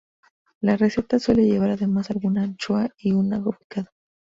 La 0.61 0.77
receta 0.77 1.19
suele 1.19 1.43
llevar 1.45 1.69
además 1.69 2.09
alguna 2.09 2.41
anchoa 2.41 2.89
y 2.97 3.11
un 3.11 3.31
ajo 3.35 3.51
picado. 3.51 3.89